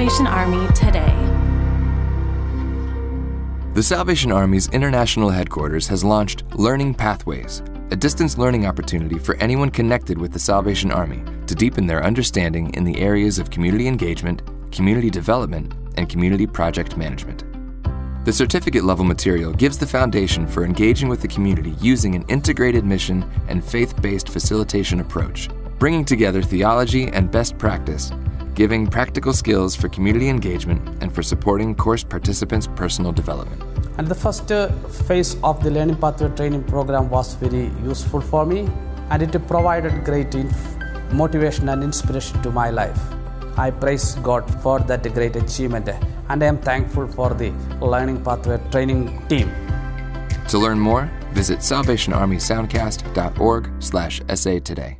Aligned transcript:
Salvation 0.00 0.26
Army 0.28 0.66
today. 0.68 1.14
The 3.74 3.82
Salvation 3.82 4.32
Army's 4.32 4.70
international 4.70 5.28
headquarters 5.28 5.86
has 5.88 6.02
launched 6.02 6.42
Learning 6.54 6.94
Pathways, 6.94 7.62
a 7.90 7.96
distance 7.96 8.38
learning 8.38 8.64
opportunity 8.64 9.18
for 9.18 9.36
anyone 9.42 9.68
connected 9.68 10.16
with 10.16 10.32
the 10.32 10.38
Salvation 10.38 10.90
Army 10.90 11.22
to 11.46 11.54
deepen 11.54 11.86
their 11.86 12.02
understanding 12.02 12.72
in 12.72 12.84
the 12.84 12.98
areas 12.98 13.38
of 13.38 13.50
community 13.50 13.88
engagement, 13.88 14.40
community 14.72 15.10
development, 15.10 15.74
and 15.98 16.08
community 16.08 16.46
project 16.46 16.96
management. 16.96 17.44
The 18.24 18.32
certificate 18.32 18.84
level 18.84 19.04
material 19.04 19.52
gives 19.52 19.76
the 19.76 19.86
foundation 19.86 20.46
for 20.46 20.64
engaging 20.64 21.10
with 21.10 21.20
the 21.20 21.28
community 21.28 21.74
using 21.78 22.14
an 22.14 22.24
integrated 22.28 22.86
mission 22.86 23.30
and 23.48 23.62
faith 23.62 24.00
based 24.00 24.30
facilitation 24.30 25.00
approach, 25.00 25.50
bringing 25.78 26.06
together 26.06 26.40
theology 26.40 27.08
and 27.08 27.30
best 27.30 27.58
practice, 27.58 28.12
giving 28.60 28.86
practical 28.86 29.32
skills 29.32 29.74
for 29.74 29.88
community 29.88 30.28
engagement 30.28 31.02
and 31.02 31.10
for 31.14 31.22
supporting 31.22 31.74
course 31.74 32.04
participants' 32.04 32.68
personal 32.80 33.10
development. 33.10 33.62
And 33.96 34.06
the 34.06 34.14
first 34.14 34.52
uh, 34.52 34.68
phase 35.08 35.38
of 35.42 35.64
the 35.64 35.70
Learning 35.70 35.96
Pathway 35.96 36.28
training 36.36 36.64
program 36.64 37.08
was 37.08 37.32
very 37.36 37.70
useful 37.82 38.20
for 38.20 38.44
me 38.44 38.68
and 39.08 39.22
it 39.22 39.32
provided 39.48 40.04
great 40.04 40.34
inf- 40.34 40.76
motivation 41.10 41.70
and 41.70 41.82
inspiration 41.82 42.42
to 42.42 42.50
my 42.50 42.68
life. 42.68 43.00
I 43.56 43.70
praise 43.70 44.16
God 44.16 44.44
for 44.62 44.78
that 44.80 45.04
great 45.14 45.36
achievement 45.36 45.88
and 46.28 46.42
I 46.42 46.46
am 46.46 46.58
thankful 46.58 47.08
for 47.08 47.32
the 47.32 47.54
Learning 47.80 48.22
Pathway 48.22 48.60
training 48.70 49.26
team. 49.28 49.50
To 50.48 50.58
learn 50.58 50.78
more, 50.78 51.08
visit 51.32 51.60
salvationarmysoundcast.org/sa 51.60 54.58
today. 54.72 54.98